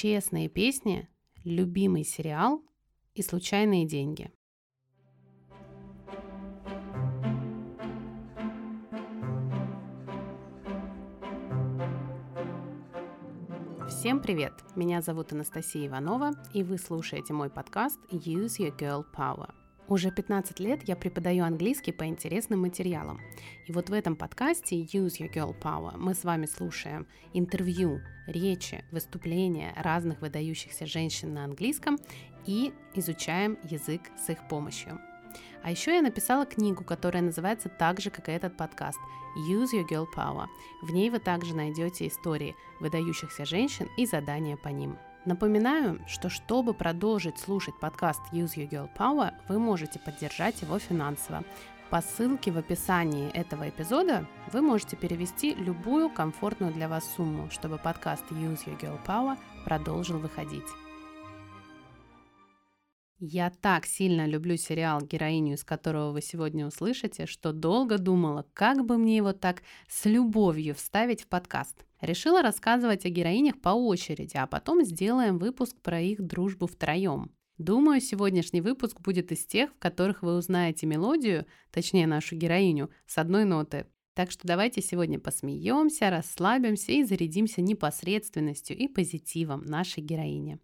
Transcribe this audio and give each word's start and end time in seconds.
честные 0.00 0.48
песни, 0.48 1.08
любимый 1.44 2.04
сериал 2.04 2.64
и 3.14 3.22
случайные 3.22 3.86
деньги. 3.86 4.32
Всем 13.88 14.20
привет! 14.20 14.52
Меня 14.74 15.00
зовут 15.00 15.32
Анастасия 15.32 15.86
Иванова, 15.86 16.32
и 16.52 16.64
вы 16.64 16.76
слушаете 16.78 17.32
мой 17.32 17.48
подкаст 17.48 18.00
Use 18.10 18.58
Your 18.58 18.76
Girl 18.76 19.04
Power– 19.14 19.54
уже 19.88 20.10
15 20.10 20.60
лет 20.60 20.80
я 20.88 20.96
преподаю 20.96 21.44
английский 21.44 21.92
по 21.92 22.06
интересным 22.06 22.60
материалам. 22.60 23.20
И 23.66 23.72
вот 23.72 23.90
в 23.90 23.92
этом 23.92 24.16
подкасте 24.16 24.76
Use 24.82 25.18
Your 25.18 25.32
Girl 25.32 25.54
Power 25.58 25.96
мы 25.96 26.14
с 26.14 26.24
вами 26.24 26.46
слушаем 26.46 27.06
интервью, 27.32 28.00
речи, 28.26 28.84
выступления 28.90 29.74
разных 29.76 30.20
выдающихся 30.20 30.86
женщин 30.86 31.34
на 31.34 31.44
английском 31.44 31.98
и 32.46 32.72
изучаем 32.94 33.58
язык 33.64 34.00
с 34.16 34.30
их 34.30 34.48
помощью. 34.48 34.98
А 35.62 35.70
еще 35.70 35.94
я 35.94 36.02
написала 36.02 36.46
книгу, 36.46 36.84
которая 36.84 37.22
называется 37.22 37.68
так 37.68 38.00
же, 38.00 38.10
как 38.10 38.28
и 38.28 38.32
этот 38.32 38.56
подкаст 38.56 38.98
Use 39.50 39.72
Your 39.74 39.88
Girl 39.90 40.06
Power. 40.14 40.46
В 40.82 40.92
ней 40.92 41.10
вы 41.10 41.18
также 41.18 41.54
найдете 41.54 42.06
истории 42.06 42.54
выдающихся 42.80 43.44
женщин 43.44 43.88
и 43.96 44.06
задания 44.06 44.56
по 44.56 44.68
ним. 44.68 44.98
Напоминаю, 45.24 46.00
что 46.06 46.28
чтобы 46.28 46.74
продолжить 46.74 47.38
слушать 47.38 47.74
подкаст 47.80 48.20
Use 48.30 48.56
Your 48.56 48.68
Girl 48.68 48.90
Power, 48.94 49.32
вы 49.48 49.58
можете 49.58 49.98
поддержать 49.98 50.60
его 50.60 50.78
финансово. 50.78 51.44
По 51.88 52.02
ссылке 52.02 52.50
в 52.50 52.58
описании 52.58 53.30
этого 53.30 53.70
эпизода 53.70 54.26
вы 54.52 54.60
можете 54.60 54.96
перевести 54.96 55.54
любую 55.54 56.10
комфортную 56.10 56.74
для 56.74 56.90
вас 56.90 57.10
сумму, 57.16 57.48
чтобы 57.50 57.78
подкаст 57.78 58.24
Use 58.32 58.66
Your 58.66 58.78
Girl 58.78 58.98
Power 59.06 59.38
продолжил 59.64 60.18
выходить. 60.18 60.68
Я 63.18 63.48
так 63.48 63.86
сильно 63.86 64.26
люблю 64.26 64.58
сериал, 64.58 65.00
героиню 65.00 65.54
из 65.54 65.64
которого 65.64 66.10
вы 66.10 66.20
сегодня 66.20 66.66
услышите, 66.66 67.24
что 67.24 67.54
долго 67.54 67.96
думала, 67.96 68.44
как 68.52 68.84
бы 68.84 68.98
мне 68.98 69.16
его 69.16 69.32
так 69.32 69.62
с 69.88 70.04
любовью 70.04 70.74
вставить 70.74 71.22
в 71.22 71.28
подкаст. 71.28 71.86
Решила 72.04 72.42
рассказывать 72.42 73.06
о 73.06 73.08
героинях 73.08 73.58
по 73.62 73.70
очереди, 73.70 74.36
а 74.36 74.46
потом 74.46 74.84
сделаем 74.84 75.38
выпуск 75.38 75.74
про 75.80 76.02
их 76.02 76.20
дружбу 76.20 76.66
втроем. 76.66 77.30
Думаю, 77.56 78.02
сегодняшний 78.02 78.60
выпуск 78.60 79.00
будет 79.00 79.32
из 79.32 79.46
тех, 79.46 79.70
в 79.72 79.78
которых 79.78 80.20
вы 80.20 80.36
узнаете 80.36 80.86
мелодию, 80.86 81.46
точнее 81.70 82.06
нашу 82.06 82.36
героиню, 82.36 82.90
с 83.06 83.16
одной 83.16 83.46
ноты. 83.46 83.86
Так 84.12 84.30
что 84.30 84.46
давайте 84.46 84.82
сегодня 84.82 85.18
посмеемся, 85.18 86.10
расслабимся 86.10 86.92
и 86.92 87.04
зарядимся 87.04 87.62
непосредственностью 87.62 88.76
и 88.76 88.86
позитивом 88.86 89.62
нашей 89.62 90.02
героини. 90.02 90.60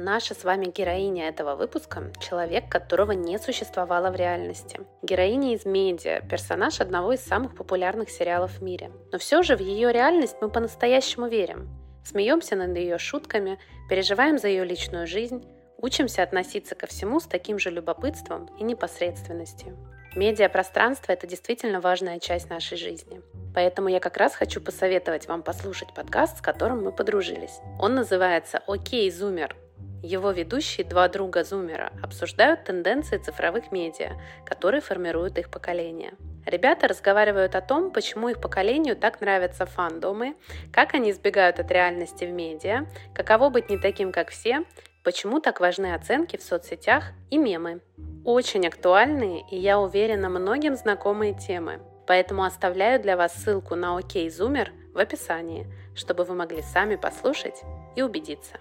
Наша 0.00 0.34
с 0.34 0.44
вами 0.44 0.66
героиня 0.66 1.26
этого 1.26 1.56
выпуска– 1.56 2.12
человек, 2.20 2.70
которого 2.70 3.10
не 3.10 3.36
существовало 3.36 4.12
в 4.12 4.14
реальности. 4.14 4.78
Героиня 5.02 5.54
из 5.54 5.64
медиа, 5.64 6.20
персонаж 6.20 6.80
одного 6.80 7.14
из 7.14 7.20
самых 7.20 7.56
популярных 7.56 8.08
сериалов 8.08 8.52
в 8.52 8.62
мире. 8.62 8.92
Но 9.10 9.18
все 9.18 9.42
же 9.42 9.56
в 9.56 9.60
ее 9.60 9.90
реальность 9.90 10.36
мы 10.40 10.50
по-настоящему 10.50 11.26
верим. 11.26 11.68
Смеемся 12.04 12.54
над 12.54 12.76
ее 12.76 12.96
шутками, 12.98 13.58
переживаем 13.90 14.38
за 14.38 14.46
ее 14.46 14.64
личную 14.64 15.08
жизнь, 15.08 15.44
учимся 15.78 16.22
относиться 16.22 16.76
ко 16.76 16.86
всему 16.86 17.18
с 17.18 17.24
таким 17.24 17.58
же 17.58 17.70
любопытством 17.70 18.46
и 18.56 18.62
непосредственностью. 18.62 19.76
Медиапространство– 20.14 21.10
это 21.12 21.26
действительно 21.26 21.80
важная 21.80 22.20
часть 22.20 22.48
нашей 22.50 22.78
жизни. 22.78 23.20
Поэтому 23.52 23.88
я 23.88 23.98
как 23.98 24.16
раз 24.16 24.36
хочу 24.36 24.60
посоветовать 24.60 25.26
вам 25.26 25.42
послушать 25.42 25.92
подкаст, 25.92 26.38
с 26.38 26.40
которым 26.40 26.84
мы 26.84 26.92
подружились. 26.92 27.58
Он 27.80 27.96
называется 27.96 28.62
«Окей, 28.68 29.10
зумер», 29.10 29.56
его 30.02 30.30
ведущие, 30.30 30.86
два 30.86 31.08
друга 31.08 31.44
Зумера, 31.44 31.92
обсуждают 32.02 32.64
тенденции 32.64 33.18
цифровых 33.18 33.72
медиа, 33.72 34.12
которые 34.44 34.80
формируют 34.80 35.38
их 35.38 35.50
поколение. 35.50 36.14
Ребята 36.46 36.88
разговаривают 36.88 37.54
о 37.54 37.60
том, 37.60 37.90
почему 37.90 38.28
их 38.28 38.40
поколению 38.40 38.96
так 38.96 39.20
нравятся 39.20 39.66
фандомы, 39.66 40.34
как 40.72 40.94
они 40.94 41.10
избегают 41.10 41.60
от 41.60 41.70
реальности 41.70 42.24
в 42.24 42.30
медиа, 42.30 42.86
каково 43.14 43.50
быть 43.50 43.68
не 43.68 43.76
таким, 43.76 44.12
как 44.12 44.30
все, 44.30 44.64
почему 45.04 45.40
так 45.40 45.60
важны 45.60 45.94
оценки 45.94 46.36
в 46.36 46.42
соцсетях 46.42 47.12
и 47.30 47.36
мемы. 47.36 47.80
Очень 48.24 48.66
актуальные 48.66 49.44
и, 49.50 49.56
я 49.56 49.78
уверена, 49.78 50.28
многим 50.28 50.74
знакомые 50.74 51.34
темы. 51.34 51.80
Поэтому 52.06 52.44
оставляю 52.44 53.00
для 53.00 53.16
вас 53.16 53.34
ссылку 53.34 53.74
на 53.74 53.98
ОК 53.98 54.30
Зумер 54.30 54.72
в 54.94 54.98
описании, 54.98 55.66
чтобы 55.94 56.24
вы 56.24 56.34
могли 56.34 56.62
сами 56.62 56.96
послушать 56.96 57.62
и 57.96 58.02
убедиться. 58.02 58.58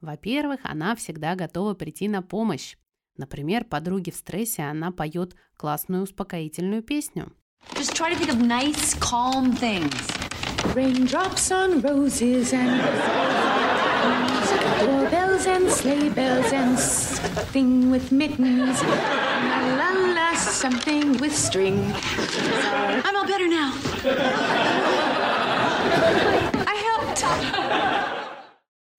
Во-первых, 0.00 0.60
она 0.62 0.94
всегда 0.94 1.34
готова 1.34 1.74
прийти 1.74 2.08
на 2.08 2.22
помощь. 2.22 2.76
Например, 3.16 3.64
подруге 3.64 4.12
в 4.12 4.16
стрессе 4.16 4.62
она 4.62 4.92
поет 4.92 5.34
классную 5.56 6.04
успокоительную 6.04 6.82
песню. 6.82 7.32
Just 7.74 7.94
try 7.94 8.10
to 8.10 8.16
think 8.16 8.30
of 8.30 8.40
nice, 8.40 8.94
calm 9.00 9.52
things. 9.56 9.92
Raindrops 10.74 11.50
on 11.50 11.80
roses 11.80 12.52
and 12.52 12.80
doorbells 14.80 15.46
and 15.46 15.68
sleigh 15.68 16.08
bells 16.08 16.52
and 16.52 16.78
something 16.78 17.90
with 17.90 18.12
mittens. 18.12 18.80
La 18.80 19.90
la 19.92 20.14
la, 20.14 20.34
something 20.36 21.18
with 21.18 21.34
string. 21.36 21.92
I'm 23.04 23.16
all 23.16 23.26
better 23.26 23.48
now. 23.48 23.72
I 26.64 26.76
helped. 26.86 27.24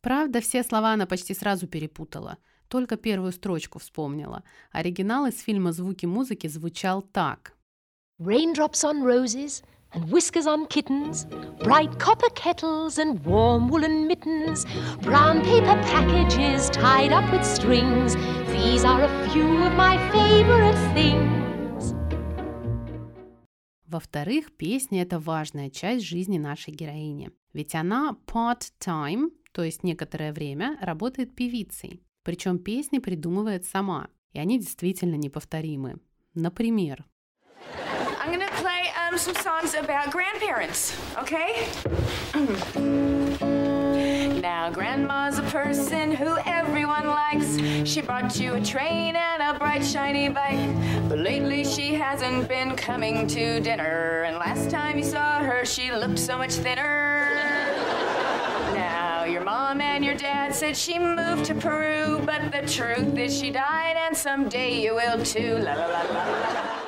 Правда, 0.01 0.39
все 0.39 0.63
слова 0.63 0.93
она 0.93 1.05
почти 1.05 1.33
сразу 1.33 1.67
перепутала. 1.67 2.37
Только 2.69 2.97
первую 2.97 3.31
строчку 3.31 3.79
вспомнила. 3.79 4.43
Оригинал 4.71 5.25
из 5.25 5.41
фильма 5.41 5.71
«Звуки 5.71 6.05
музыки» 6.05 6.47
звучал 6.47 7.01
так. 7.01 7.53
Raindrops 8.19 8.83
on 8.83 9.03
roses 9.03 9.63
and 9.93 10.09
whiskers 10.11 10.45
on 10.45 10.67
kittens, 10.67 11.25
bright 11.59 11.97
copper 11.97 12.29
kettles 12.35 12.97
and 12.97 13.23
warm 13.25 13.69
woolen 13.69 14.07
mittens, 14.07 14.65
brown 15.01 15.41
paper 15.41 15.75
packages 15.91 16.69
tied 16.69 17.11
up 17.11 17.29
with 17.31 17.43
strings. 17.43 18.15
These 18.51 18.85
are 18.85 19.03
a 19.03 19.29
few 19.29 19.63
of 19.63 19.73
my 19.75 19.97
favorite 20.11 20.77
things. 20.93 21.95
Во-вторых, 23.87 24.51
песня– 24.55 25.01
это 25.03 25.19
важная 25.19 25.71
часть 25.71 26.05
жизни 26.05 26.37
нашей 26.37 26.73
героини. 26.73 27.31
Ведь 27.53 27.73
она 27.73 28.15
part-time, 28.27 29.31
то 29.59 29.65
есть 29.65 29.83
некоторое 29.83 30.31
время, 30.31 30.77
работает 30.79 31.35
певицей. 31.35 32.01
Причем 32.23 32.59
песни 32.59 32.99
придумывает 32.99 33.65
сама, 33.65 34.07
и 34.31 34.39
они 34.39 34.57
действительно 34.57 35.15
неповторимы. 35.15 35.97
Например, 36.33 37.05
I'm 38.23 38.31
gonna 38.31 38.47
play 38.61 38.87
um, 38.95 39.17
some 39.17 39.35
songs 39.35 39.75
about 39.75 40.13
grandparents, 40.13 40.95
okay? 41.17 41.67
Now, 44.41 44.69
Grandma's 44.71 45.39
a 45.39 45.43
person 45.51 46.13
who 46.13 46.37
everyone 46.45 47.07
likes. 47.07 47.57
She 47.83 47.99
brought 47.99 48.39
you 48.39 48.53
a 48.53 48.61
train 48.61 49.17
and 49.17 49.41
a 49.41 49.59
bright, 49.59 49.83
shiny 49.83 50.29
bike. 50.29 50.73
But 51.09 51.17
lately, 51.19 51.65
she 51.65 51.95
hasn't 51.95 52.47
been 52.47 52.77
coming 52.77 53.27
to 53.27 53.59
dinner. 53.59 54.23
And 54.23 54.37
last 54.37 54.69
time 54.69 54.97
you 54.97 55.03
saw 55.03 55.39
her, 55.39 55.65
she 55.65 55.91
looked 55.91 56.19
so 56.19 56.37
much 56.37 56.53
thinner. 56.53 57.58
Your 59.29 59.43
mom 59.43 59.79
and 59.79 60.03
your 60.03 60.15
dad 60.15 60.55
said 60.55 60.75
she 60.75 60.97
moved 60.97 61.45
to 61.45 61.53
Peru, 61.53 62.19
but 62.25 62.51
the 62.51 62.65
truth 62.67 63.15
is 63.15 63.39
she 63.39 63.51
died, 63.51 63.95
and 63.95 64.17
someday 64.17 64.81
you 64.81 64.95
will 64.95 65.23
too. 65.23 65.59
La 65.59 65.75
la 65.75 65.85
la 65.85 66.01
la 66.01 66.23
la. 66.25 66.79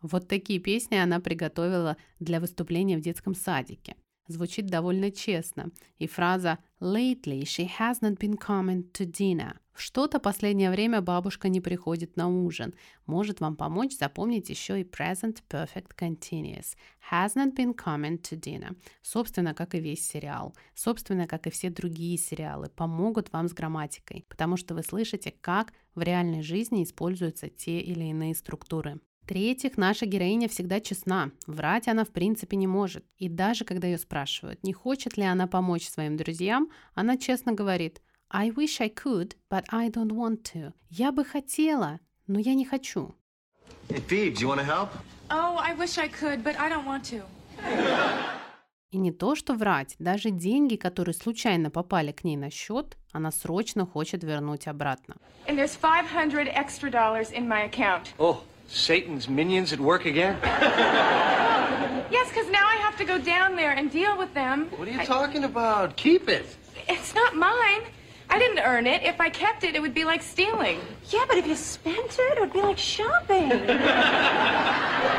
Вот 0.00 0.28
такие 0.28 0.60
песни 0.60 0.96
она 0.96 1.20
приготовила 1.20 1.98
для 2.20 2.40
выступления 2.40 2.96
в 2.96 3.02
детском 3.02 3.34
садике. 3.34 3.96
Звучит 4.28 4.66
довольно 4.66 5.10
честно. 5.10 5.70
И 5.98 6.06
фраза 6.06 6.58
«Lately 6.80 7.44
she 7.44 7.68
has 7.78 8.00
not 8.00 8.18
been 8.18 8.36
coming 8.36 8.90
to 8.92 9.04
dinner» 9.04 9.56
Что-то 9.78 10.18
последнее 10.18 10.72
время 10.72 11.00
бабушка 11.00 11.48
не 11.48 11.60
приходит 11.60 12.16
на 12.16 12.26
ужин. 12.26 12.74
Может 13.06 13.38
вам 13.38 13.54
помочь 13.54 13.96
запомнить 13.96 14.50
еще 14.50 14.80
и 14.80 14.82
present 14.82 15.40
perfect 15.48 15.94
continuous. 15.96 16.76
Has 17.12 17.36
not 17.36 17.54
been 17.54 17.76
coming 17.76 18.20
to 18.22 18.36
dinner. 18.36 18.76
Собственно, 19.02 19.54
как 19.54 19.76
и 19.76 19.80
весь 19.80 20.04
сериал. 20.04 20.52
Собственно, 20.74 21.28
как 21.28 21.46
и 21.46 21.50
все 21.50 21.70
другие 21.70 22.18
сериалы. 22.18 22.70
Помогут 22.70 23.32
вам 23.32 23.48
с 23.48 23.52
грамматикой. 23.52 24.26
Потому 24.28 24.56
что 24.56 24.74
вы 24.74 24.82
слышите, 24.82 25.32
как 25.40 25.72
в 25.94 26.02
реальной 26.02 26.42
жизни 26.42 26.82
используются 26.82 27.48
те 27.48 27.78
или 27.78 28.02
иные 28.02 28.34
структуры. 28.34 28.98
В-третьих, 29.28 29.76
наша 29.76 30.06
героиня 30.06 30.48
всегда 30.48 30.80
честна. 30.80 31.32
Врать 31.46 31.86
она 31.86 32.06
в 32.06 32.08
принципе 32.08 32.56
не 32.56 32.66
может. 32.66 33.04
И 33.18 33.28
даже 33.28 33.66
когда 33.66 33.86
ее 33.86 33.98
спрашивают, 33.98 34.62
не 34.62 34.72
хочет 34.72 35.18
ли 35.18 35.22
она 35.22 35.46
помочь 35.46 35.86
своим 35.86 36.16
друзьям, 36.16 36.70
она 36.94 37.18
честно 37.18 37.52
говорит– 37.52 38.00
I 38.30 38.48
wish 38.48 38.80
I 38.80 38.88
could, 38.88 39.36
but 39.50 39.66
I 39.68 39.90
don't 39.90 40.12
want 40.12 40.44
to. 40.54 40.72
Я 40.88 41.12
бы 41.12 41.26
хотела, 41.26 42.00
но 42.26 42.38
я 42.38 42.54
не 42.54 42.64
хочу. 42.64 43.14
Hey, 43.90 44.00
Phoebe, 44.08 44.32
do 44.32 44.40
you 44.40 44.48
want 44.48 44.60
to 44.60 44.64
help? 44.64 44.88
Oh, 45.28 45.58
I 45.58 45.74
wish 45.76 45.98
I 45.98 46.08
could, 46.08 46.42
but 46.42 46.56
I 46.58 46.70
don't 46.70 46.86
want 46.86 47.02
to. 47.10 47.22
И 48.90 48.96
не 48.96 49.12
то, 49.12 49.34
что 49.34 49.52
врать, 49.52 49.94
даже 49.98 50.30
деньги, 50.30 50.76
которые 50.76 51.14
случайно 51.14 51.70
попали 51.70 52.12
к 52.12 52.24
ней 52.24 52.38
на 52.38 52.48
счет, 52.48 52.96
она 53.12 53.30
срочно 53.30 53.84
хочет 53.84 54.24
вернуть 54.24 54.66
обратно. 54.66 55.16
And 55.46 55.58
there's 55.58 55.76
500 55.76 56.48
extra 56.48 56.90
dollars 56.90 57.30
in 57.30 57.46
my 57.46 57.70
account. 57.70 58.14
Oh, 58.18 58.38
Satan's 58.68 59.28
minions 59.28 59.72
at 59.72 59.80
work 59.80 60.04
again? 60.06 60.38
Yes, 62.10 62.30
because 62.30 62.48
now 62.50 62.66
I 62.66 62.76
have 62.76 62.96
to 62.96 63.04
go 63.04 63.18
down 63.18 63.54
there 63.54 63.72
and 63.72 63.90
deal 63.90 64.16
with 64.16 64.32
them. 64.32 64.70
What 64.76 64.88
are 64.88 64.90
you 64.92 64.98
I- 65.00 65.04
talking 65.04 65.44
about? 65.44 65.94
Keep 65.96 66.30
it. 66.30 66.56
It's 66.88 67.14
not 67.14 67.36
mine. 67.36 67.82
I 68.30 68.38
didn't 68.38 68.60
earn 68.60 68.86
it. 68.86 69.02
If 69.02 69.20
I 69.20 69.28
kept 69.28 69.62
it, 69.62 69.74
it 69.76 69.82
would 69.82 69.92
be 69.92 70.06
like 70.06 70.22
stealing. 70.22 70.80
Yeah, 71.10 71.26
but 71.28 71.36
if 71.36 71.46
you 71.46 71.54
spent 71.54 72.18
it, 72.18 72.38
it 72.38 72.40
would 72.40 72.52
be 72.54 72.62
like 72.62 72.78
shopping. 72.78 73.52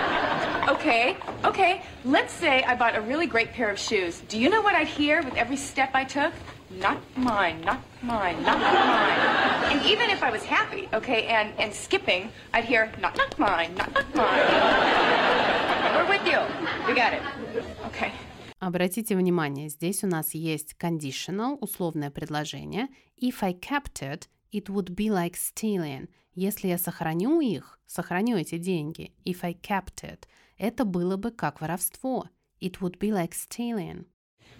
Okay, 0.69 1.17
okay. 1.43 1.81
Let's 2.05 2.31
say 2.31 2.63
I 2.63 2.75
bought 2.75 2.95
a 2.95 3.01
really 3.01 3.25
great 3.25 3.51
pair 3.53 3.69
of 3.69 3.79
shoes. 3.79 4.21
Do 4.27 4.39
you 4.39 4.49
know 4.49 4.61
what 4.61 4.75
I'd 4.75 4.87
hear 4.87 5.21
with 5.23 5.35
every 5.35 5.57
step 5.57 5.91
I 5.95 6.03
took? 6.03 6.31
Not 6.69 6.97
mine, 7.17 7.61
not 7.61 7.81
mine, 8.03 8.41
not 8.43 8.59
mine. 8.59 9.48
And 9.70 9.82
even 9.84 10.10
if 10.10 10.22
I 10.22 10.30
was 10.30 10.44
happy, 10.44 10.88
okay, 10.92 11.26
and, 11.26 11.52
and 11.58 11.72
skipping, 11.72 12.30
I'd 12.52 12.64
hear, 12.64 12.90
not, 13.00 13.16
not 13.16 13.38
mine, 13.38 13.74
not, 13.74 13.92
not 13.92 14.14
mine. 14.14 15.94
We're 15.94 16.08
with 16.08 16.26
you. 16.26 16.40
We 16.86 16.94
got 16.94 17.12
it. 17.12 17.22
Okay. 17.86 18.12
Обратите 18.60 19.14
внимание, 19.14 19.68
здесь 19.68 20.04
у 20.04 20.06
нас 20.06 20.32
есть 20.32 20.74
conditional, 20.78 21.58
условное 21.60 22.10
предложение. 22.10 22.88
If 23.20 23.42
I 23.42 23.52
kept 23.52 24.00
it, 24.00 24.28
it 24.52 24.70
would 24.70 24.94
be 24.94 25.10
like 25.10 25.36
stealing. 25.36 26.08
Если 26.34 26.68
я 26.68 26.78
сохраню 26.78 27.40
их, 27.40 27.78
сохраню 27.86 28.36
эти 28.38 28.56
деньги, 28.56 29.12
if 29.24 29.44
I 29.44 29.52
kept 29.52 30.02
it, 30.02 30.26
это 30.56 30.84
было 30.84 31.16
бы 31.16 31.30
как 31.30 31.60
воровство. 31.60 32.28
It 32.60 32.80
would 32.80 32.98
be 32.98 33.12
like 33.12 33.34
stealing. 33.34 34.06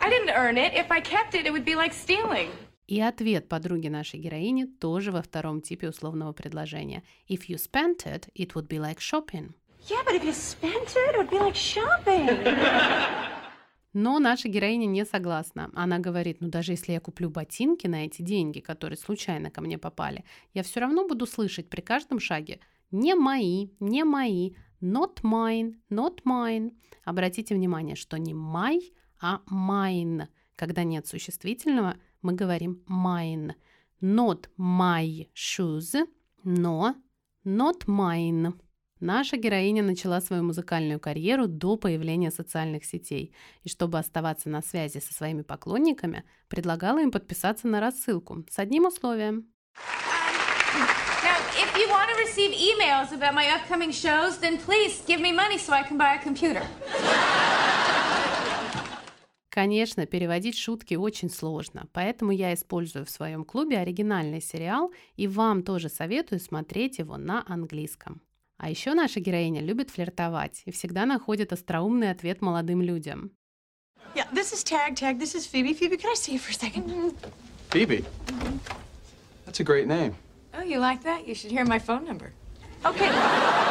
I 0.01 0.11
didn't 0.11 0.31
earn 0.31 0.59
it. 0.59 0.75
If 0.75 0.91
I 0.91 1.01
kept 1.01 1.35
it, 1.35 1.47
it 1.47 1.53
would 1.53 1.65
be 1.65 1.75
like 1.75 1.95
stealing. 1.95 2.51
И 2.90 3.00
ответ 3.02 3.48
подруги 3.48 3.88
нашей 3.88 4.20
героини 4.20 4.66
тоже 4.66 5.12
во 5.12 5.22
втором 5.22 5.62
типе 5.62 5.90
условного 5.90 6.34
предложения. 6.34 7.04
If 7.30 7.42
you 7.48 7.58
spent 7.58 8.08
it, 8.08 8.30
it 8.34 8.54
would 8.56 8.68
be 8.68 8.80
like 8.80 8.98
shopping. 8.98 9.54
yeah, 9.88 10.04
but 10.06 10.16
if 10.16 10.24
you 10.24 10.34
spent 10.34 10.96
it, 10.96 11.14
it 11.14 11.18
would 11.18 11.30
be 11.30 11.40
like 11.40 11.54
shopping. 11.54 12.28
Но 13.94 14.18
наша 14.18 14.50
героиня 14.50 14.88
не 14.88 15.06
согласна. 15.06 15.70
Она 15.76 16.00
говорит, 16.00 16.42
ну 16.42 16.48
даже 16.50 16.72
если 16.72 16.94
я 16.94 17.00
куплю 17.00 17.30
ботинки 17.30 17.86
на 17.86 18.06
эти 18.06 18.24
деньги, 18.24 18.60
которые 18.60 18.98
случайно 18.98 19.52
ко 19.52 19.62
мне 19.62 19.78
попали, 19.78 20.26
я 20.56 20.64
все 20.64 20.80
равно 20.80 21.08
буду 21.08 21.28
слышать 21.28 21.70
при 21.70 21.82
каждом 21.82 22.20
шаге 22.20 22.60
«не 22.90 23.14
мои, 23.14 23.70
не 23.80 24.04
мои», 24.04 24.54
«not 24.82 25.22
mine, 25.22 25.76
not 25.92 26.24
mine». 26.26 26.72
Обратите 27.04 27.54
внимание, 27.54 27.96
что 27.96 28.18
не 28.18 28.34
«my», 28.34 28.80
а 29.22 29.42
«mine». 29.52 30.28
Когда 30.56 30.84
нет 30.84 31.08
существительного, 31.08 31.96
мы 32.22 32.34
говорим 32.34 32.84
«mine». 32.88 33.54
Not 34.02 34.46
my 34.58 35.28
shoes, 35.36 35.94
но 36.44 36.96
not 37.46 37.86
mine. 37.86 38.54
Наша 39.02 39.38
героиня 39.38 39.82
начала 39.82 40.20
свою 40.20 40.44
музыкальную 40.44 41.00
карьеру 41.00 41.48
до 41.48 41.78
появления 41.78 42.32
социальных 42.32 42.84
сетей, 42.84 43.34
и 43.64 43.70
чтобы 43.70 43.98
оставаться 43.98 44.50
на 44.50 44.62
связи 44.62 45.00
со 45.00 45.14
своими 45.14 45.42
поклонниками, 45.42 46.24
предлагала 46.50 47.00
им 47.02 47.12
подписаться 47.12 47.68
на 47.68 47.80
рассылку 47.80 48.46
с 48.50 48.60
одним 48.60 48.86
условием. 48.86 49.46
If 51.62 51.76
you 51.76 51.90
want 51.90 52.10
to 52.10 52.16
receive 52.16 52.52
emails 52.52 53.12
about 53.12 53.34
my 53.34 53.48
upcoming 53.48 53.92
shows, 53.92 54.38
then 54.40 54.58
please 54.58 55.02
give 55.08 55.20
me 55.20 55.34
money 55.34 55.58
so 55.58 55.74
I 55.74 55.84
can 55.84 55.98
buy 55.98 56.14
a 56.16 56.24
computer. 56.24 56.64
Конечно, 59.50 60.06
переводить 60.06 60.58
шутки 60.58 60.94
очень 60.94 61.30
сложно, 61.30 61.88
поэтому 61.92 62.32
я 62.32 62.54
использую 62.54 63.06
в 63.06 63.10
своем 63.10 63.44
клубе 63.44 63.80
оригинальный 63.80 64.42
сериал, 64.42 64.92
и 65.16 65.28
вам 65.28 65.64
тоже 65.64 65.90
советую 65.90 66.40
смотреть 66.40 67.00
его 67.00 67.18
на 67.18 67.44
английском. 67.48 68.22
А 68.58 68.70
еще 68.70 68.94
наша 68.94 69.20
героиня 69.20 69.62
любит 69.62 69.90
флиртовать 69.90 70.62
и 70.66 70.72
всегда 70.72 71.06
находит 71.06 71.52
остроумный 71.52 72.12
ответ 72.12 72.42
молодым 72.42 72.82
людям. 72.82 73.32
yeah, 74.16 74.28
this 74.32 74.54
is 74.54 74.64
Tag 74.64 74.96
Tag. 74.96 75.20
This 75.20 75.34
is 75.36 75.48
Phoebe. 75.48 75.74
Phoebe, 75.74 75.98
can 75.98 76.12
I 76.12 76.16
see 76.16 76.34
you 76.34 76.40
for 76.40 76.52
a 76.52 76.54
second? 76.54 77.14
Phoebe. 77.70 78.04
That's 79.46 79.60
a 79.60 79.64
great 79.64 79.88
name. 79.88 80.16
Oh, 80.54 80.62
you 80.62 80.80
like 80.80 81.04
that? 81.04 81.28
You 81.28 81.36
should 81.36 81.52
hear 81.52 81.66
my 81.66 81.80
phone 81.80 82.06
number. 82.06 82.34
Okay. 82.86 83.66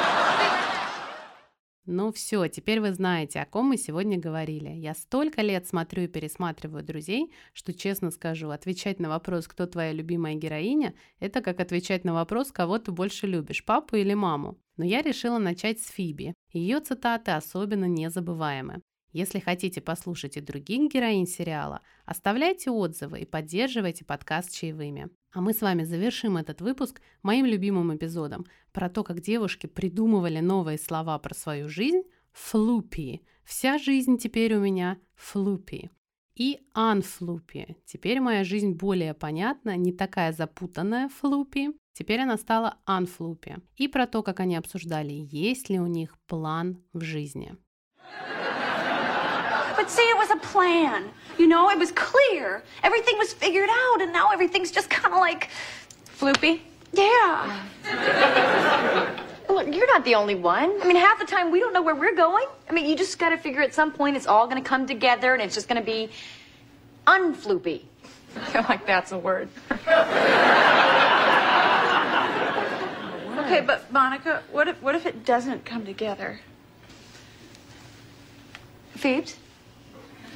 Ну 1.90 2.12
все, 2.12 2.48
теперь 2.48 2.82
вы 2.82 2.92
знаете, 2.92 3.40
о 3.40 3.46
ком 3.46 3.68
мы 3.68 3.78
сегодня 3.78 4.18
говорили. 4.18 4.68
Я 4.68 4.92
столько 4.92 5.40
лет 5.40 5.66
смотрю 5.66 6.02
и 6.02 6.06
пересматриваю 6.06 6.84
друзей, 6.84 7.32
что, 7.54 7.72
честно 7.72 8.10
скажу, 8.10 8.50
отвечать 8.50 9.00
на 9.00 9.08
вопрос, 9.08 9.48
кто 9.48 9.64
твоя 9.66 9.92
любимая 9.92 10.34
героиня, 10.34 10.92
это 11.18 11.40
как 11.40 11.60
отвечать 11.60 12.04
на 12.04 12.12
вопрос, 12.12 12.52
кого 12.52 12.78
ты 12.78 12.92
больше 12.92 13.26
любишь, 13.26 13.64
папу 13.64 13.96
или 13.96 14.12
маму. 14.12 14.58
Но 14.76 14.84
я 14.84 15.00
решила 15.00 15.38
начать 15.38 15.80
с 15.80 15.90
Фиби. 15.90 16.34
Ее 16.52 16.80
цитаты 16.80 17.30
особенно 17.30 17.86
незабываемы. 17.86 18.82
Если 19.12 19.38
хотите 19.38 19.80
послушать 19.80 20.36
и 20.36 20.40
других 20.40 20.92
героинь 20.92 21.26
сериала, 21.26 21.80
оставляйте 22.04 22.70
отзывы 22.70 23.20
и 23.20 23.26
поддерживайте 23.26 24.04
подкаст 24.04 24.52
чаевыми. 24.54 25.08
А 25.32 25.40
мы 25.40 25.54
с 25.54 25.62
вами 25.62 25.84
завершим 25.84 26.36
этот 26.36 26.60
выпуск 26.60 27.00
моим 27.22 27.46
любимым 27.46 27.96
эпизодом 27.96 28.46
про 28.72 28.90
то, 28.90 29.04
как 29.04 29.20
девушки 29.20 29.66
придумывали 29.66 30.40
новые 30.40 30.78
слова 30.78 31.18
про 31.18 31.34
свою 31.34 31.68
жизнь 31.68 32.02
«флупи». 32.32 33.22
Вся 33.44 33.78
жизнь 33.78 34.18
теперь 34.18 34.54
у 34.54 34.60
меня 34.60 34.98
«флупи». 35.14 35.90
И 36.34 36.60
«анфлупи». 36.74 37.76
Теперь 37.86 38.20
моя 38.20 38.44
жизнь 38.44 38.72
более 38.72 39.14
понятна, 39.14 39.76
не 39.76 39.92
такая 39.92 40.32
запутанная 40.32 41.08
«флупи». 41.08 41.70
Теперь 41.94 42.20
она 42.20 42.36
стала 42.36 42.76
«анфлупи». 42.84 43.56
И 43.76 43.88
про 43.88 44.06
то, 44.06 44.22
как 44.22 44.40
они 44.40 44.54
обсуждали, 44.56 45.12
есть 45.12 45.70
ли 45.70 45.80
у 45.80 45.86
них 45.86 46.16
план 46.26 46.82
в 46.92 47.00
жизни. 47.00 47.56
But 49.78 49.88
see, 49.90 50.02
it 50.02 50.18
was 50.18 50.28
a 50.32 50.36
plan. 50.38 51.08
You 51.38 51.46
know, 51.46 51.70
it 51.70 51.78
was 51.78 51.92
clear. 51.92 52.64
Everything 52.82 53.16
was 53.16 53.32
figured 53.32 53.70
out, 53.70 54.02
and 54.02 54.12
now 54.12 54.30
everything's 54.32 54.72
just 54.72 54.90
kind 54.90 55.14
of 55.14 55.20
like, 55.20 55.50
Floopy? 56.18 56.62
yeah. 56.92 57.64
Look, 59.48 59.72
you're 59.72 59.86
not 59.86 60.04
the 60.04 60.16
only 60.16 60.34
one. 60.34 60.82
I 60.82 60.84
mean, 60.84 60.96
half 60.96 61.20
the 61.20 61.24
time 61.24 61.52
we 61.52 61.60
don't 61.60 61.72
know 61.72 61.80
where 61.80 61.94
we're 61.94 62.16
going. 62.16 62.44
I 62.68 62.72
mean, 62.72 62.86
you 62.86 62.96
just 62.96 63.20
got 63.20 63.28
to 63.28 63.38
figure 63.38 63.62
at 63.62 63.72
some 63.72 63.92
point 63.92 64.16
it's 64.16 64.26
all 64.26 64.48
going 64.48 64.60
to 64.60 64.68
come 64.68 64.84
together 64.84 65.32
and 65.32 65.40
it's 65.40 65.54
just 65.54 65.68
going 65.68 65.80
to 65.80 65.86
be 65.86 66.10
unfloopy. 67.06 67.82
I 68.36 68.44
feel 68.46 68.66
like 68.68 68.84
that's 68.84 69.12
a 69.12 69.18
word. 69.18 69.48
Okay, 73.48 73.62
but 73.62 73.90
Monica, 73.90 74.42
what 74.52 74.68
if 74.68 74.82
what 74.82 74.94
if 74.94 75.06
it 75.06 75.24
doesn't 75.24 75.64
come 75.64 75.86
together? 75.86 76.40
Phoebes? 78.94 79.36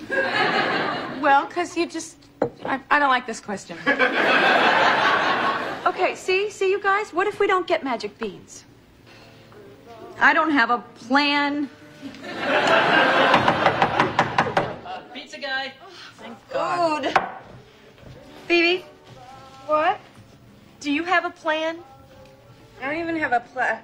Well, 0.09 1.47
because 1.47 1.77
you 1.77 1.87
just. 1.87 2.17
I, 2.65 2.81
I 2.91 2.99
don't 2.99 3.11
like 3.11 3.27
this 3.27 3.41
question. 3.41 3.77
Okay, 5.85 6.15
see, 6.15 6.49
see 6.49 6.71
you 6.71 6.81
guys. 6.81 7.13
What 7.13 7.27
if 7.27 7.41
we 7.41 7.49
don't 7.49 7.67
get 7.67 7.83
magic 7.83 8.17
beans? 8.17 8.65
I 10.21 10.33
don't 10.33 10.53
have 10.53 10.71
a 10.71 10.79
plan. 10.79 11.69
Pizza 15.13 15.39
guy. 15.39 15.73
Thank 16.19 16.39
God. 16.51 17.05
Food. 17.05 17.19
Phoebe, 18.47 18.85
What? 19.67 19.99
do 20.81 20.93
you 20.93 21.03
have 21.05 21.25
a 21.25 21.31
plan? 21.31 21.79
I 22.81 22.87
don't 22.87 23.01
even 23.01 23.17
have 23.17 23.33
a 23.33 23.41
plan. 23.41 23.83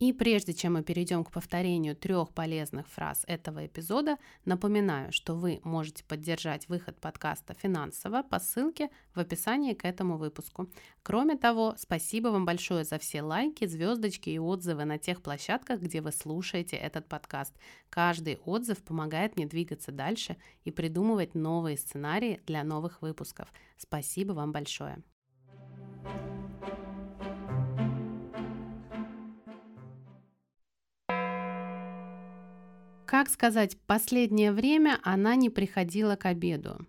И 0.00 0.14
прежде 0.14 0.54
чем 0.54 0.72
мы 0.72 0.82
перейдем 0.82 1.24
к 1.24 1.30
повторению 1.30 1.94
трех 1.94 2.32
полезных 2.32 2.88
фраз 2.88 3.22
этого 3.26 3.66
эпизода, 3.66 4.16
напоминаю, 4.46 5.12
что 5.12 5.34
вы 5.34 5.60
можете 5.62 6.04
поддержать 6.04 6.66
выход 6.70 6.98
подкаста 6.98 7.52
финансово 7.52 8.22
по 8.22 8.38
ссылке 8.38 8.88
в 9.14 9.20
описании 9.20 9.74
к 9.74 9.84
этому 9.84 10.16
выпуску. 10.16 10.70
Кроме 11.02 11.36
того, 11.36 11.74
спасибо 11.76 12.28
вам 12.28 12.46
большое 12.46 12.84
за 12.84 12.98
все 12.98 13.20
лайки, 13.20 13.66
звездочки 13.66 14.30
и 14.30 14.38
отзывы 14.38 14.86
на 14.86 14.96
тех 14.96 15.20
площадках, 15.20 15.80
где 15.82 16.00
вы 16.00 16.12
слушаете 16.12 16.76
этот 16.76 17.06
подкаст. 17.06 17.54
Каждый 17.90 18.38
отзыв 18.46 18.82
помогает 18.82 19.36
мне 19.36 19.44
двигаться 19.44 19.92
дальше 19.92 20.38
и 20.64 20.70
придумывать 20.70 21.34
новые 21.34 21.76
сценарии 21.76 22.40
для 22.46 22.64
новых 22.64 23.02
выпусков. 23.02 23.52
Спасибо 23.76 24.32
вам 24.32 24.50
большое. 24.50 25.02
Как 33.10 33.28
сказать, 33.28 33.76
последнее 33.88 34.52
время 34.52 35.00
она 35.02 35.34
не 35.34 35.50
приходила 35.50 36.14
к 36.14 36.26
обеду. 36.26 36.86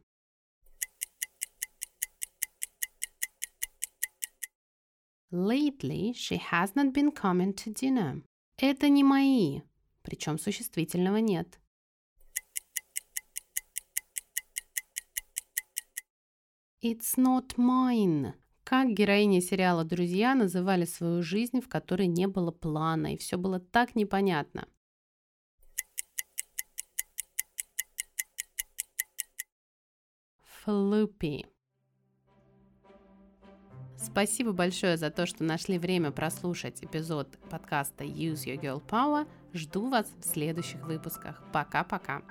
Lately 5.31 6.13
she 6.13 6.39
has 6.51 6.75
not 6.75 6.93
been 6.93 7.11
coming 7.11 7.55
to 7.55 7.73
dinner. 7.73 8.21
Это 8.57 8.87
не 8.87 9.03
мои. 9.03 9.61
Причем 10.03 10.37
существительного 10.37 11.17
нет. 11.17 11.59
It's 16.83 17.17
not 17.17 17.55
mine. 17.57 18.33
Как 18.63 18.89
героини 18.89 19.39
сериала 19.39 19.83
«Друзья» 19.83 20.35
называли 20.35 20.85
свою 20.85 21.23
жизнь, 21.23 21.61
в 21.61 21.67
которой 21.67 22.05
не 22.05 22.27
было 22.27 22.51
плана, 22.51 23.15
и 23.15 23.17
все 23.17 23.37
было 23.37 23.59
так 23.59 23.95
непонятно. 23.95 24.67
Флупи. 30.63 31.45
Спасибо 33.97 34.51
большое 34.51 34.95
за 34.95 35.09
то, 35.09 35.25
что 35.25 35.43
нашли 35.43 35.79
время 35.79 36.11
прослушать 36.11 36.83
эпизод 36.83 37.27
подкаста 37.49 38.03
Use 38.03 38.45
Your 38.45 38.61
Girl 38.61 38.83
Power. 38.85 39.27
Жду 39.53 39.89
вас 39.89 40.11
в 40.19 40.23
следующих 40.23 40.85
выпусках. 40.85 41.41
Пока-пока. 41.51 42.21